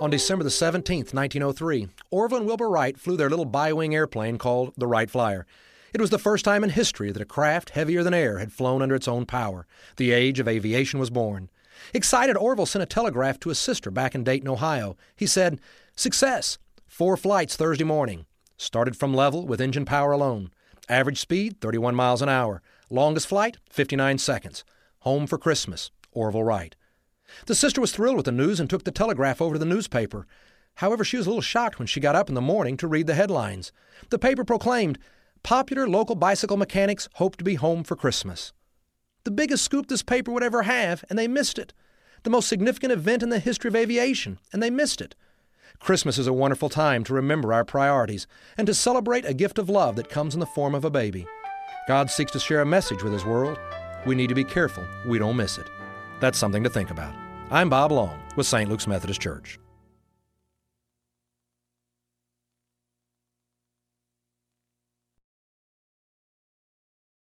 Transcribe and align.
On 0.00 0.08
December 0.08 0.42
the 0.42 0.48
17th, 0.48 1.12
1903, 1.12 1.88
Orville 2.10 2.38
and 2.38 2.46
Wilbur 2.46 2.70
Wright 2.70 2.98
flew 2.98 3.18
their 3.18 3.28
little 3.28 3.44
bi-wing 3.44 3.94
airplane 3.94 4.38
called 4.38 4.72
the 4.74 4.86
Wright 4.86 5.10
Flyer. 5.10 5.46
It 5.92 6.00
was 6.00 6.08
the 6.08 6.18
first 6.18 6.42
time 6.42 6.64
in 6.64 6.70
history 6.70 7.12
that 7.12 7.20
a 7.20 7.26
craft 7.26 7.70
heavier 7.70 8.02
than 8.02 8.14
air 8.14 8.38
had 8.38 8.50
flown 8.50 8.80
under 8.80 8.94
its 8.94 9.06
own 9.06 9.26
power. 9.26 9.66
The 9.98 10.12
age 10.12 10.40
of 10.40 10.48
aviation 10.48 11.00
was 11.00 11.10
born. 11.10 11.50
Excited, 11.92 12.34
Orville 12.38 12.64
sent 12.64 12.82
a 12.82 12.86
telegraph 12.86 13.38
to 13.40 13.50
his 13.50 13.58
sister 13.58 13.90
back 13.90 14.14
in 14.14 14.24
Dayton, 14.24 14.48
Ohio. 14.48 14.96
He 15.16 15.26
said, 15.26 15.60
Success! 15.94 16.56
Four 16.88 17.18
flights 17.18 17.56
Thursday 17.56 17.84
morning. 17.84 18.24
Started 18.56 18.96
from 18.96 19.12
level 19.12 19.46
with 19.46 19.60
engine 19.60 19.84
power 19.84 20.12
alone. 20.12 20.50
Average 20.88 21.18
speed, 21.18 21.60
31 21.60 21.94
miles 21.94 22.22
an 22.22 22.30
hour. 22.30 22.62
Longest 22.88 23.26
flight, 23.26 23.58
59 23.68 24.16
seconds. 24.16 24.64
Home 25.00 25.26
for 25.26 25.36
Christmas. 25.36 25.90
Orville 26.12 26.44
Wright. 26.44 26.74
The 27.46 27.54
sister 27.54 27.80
was 27.80 27.92
thrilled 27.92 28.16
with 28.16 28.26
the 28.26 28.32
news 28.32 28.60
and 28.60 28.68
took 28.68 28.84
the 28.84 28.90
telegraph 28.90 29.40
over 29.40 29.54
to 29.54 29.58
the 29.58 29.64
newspaper. 29.64 30.26
However, 30.76 31.04
she 31.04 31.16
was 31.16 31.26
a 31.26 31.30
little 31.30 31.42
shocked 31.42 31.78
when 31.78 31.86
she 31.86 32.00
got 32.00 32.16
up 32.16 32.28
in 32.28 32.34
the 32.34 32.40
morning 32.40 32.76
to 32.78 32.88
read 32.88 33.06
the 33.06 33.14
headlines. 33.14 33.72
The 34.10 34.18
paper 34.18 34.44
proclaimed, 34.44 34.98
Popular 35.42 35.88
local 35.88 36.14
bicycle 36.14 36.56
mechanics 36.56 37.08
hope 37.14 37.36
to 37.36 37.44
be 37.44 37.54
home 37.54 37.82
for 37.82 37.96
Christmas. 37.96 38.52
The 39.24 39.30
biggest 39.30 39.64
scoop 39.64 39.88
this 39.88 40.02
paper 40.02 40.30
would 40.30 40.42
ever 40.42 40.62
have, 40.62 41.04
and 41.08 41.18
they 41.18 41.28
missed 41.28 41.58
it. 41.58 41.72
The 42.22 42.30
most 42.30 42.48
significant 42.48 42.92
event 42.92 43.22
in 43.22 43.30
the 43.30 43.38
history 43.38 43.68
of 43.68 43.76
aviation, 43.76 44.38
and 44.52 44.62
they 44.62 44.70
missed 44.70 45.00
it. 45.00 45.14
Christmas 45.78 46.18
is 46.18 46.26
a 46.26 46.32
wonderful 46.32 46.68
time 46.68 47.04
to 47.04 47.14
remember 47.14 47.52
our 47.52 47.64
priorities 47.64 48.26
and 48.58 48.66
to 48.66 48.74
celebrate 48.74 49.24
a 49.24 49.32
gift 49.32 49.58
of 49.58 49.70
love 49.70 49.96
that 49.96 50.10
comes 50.10 50.34
in 50.34 50.40
the 50.40 50.46
form 50.46 50.74
of 50.74 50.84
a 50.84 50.90
baby. 50.90 51.26
God 51.88 52.10
seeks 52.10 52.32
to 52.32 52.38
share 52.38 52.60
a 52.60 52.66
message 52.66 53.02
with 53.02 53.12
His 53.12 53.24
world. 53.24 53.58
We 54.06 54.14
need 54.14 54.28
to 54.28 54.34
be 54.34 54.44
careful 54.44 54.84
we 55.06 55.18
don't 55.18 55.36
miss 55.36 55.56
it. 55.56 55.66
That's 56.20 56.38
something 56.38 56.62
to 56.62 56.70
think 56.70 56.90
about. 56.90 57.14
I'm 57.50 57.68
Bob 57.68 57.90
Long 57.90 58.20
with 58.36 58.46
St. 58.46 58.70
Luke's 58.70 58.86
Methodist 58.86 59.20
Church. 59.20 59.58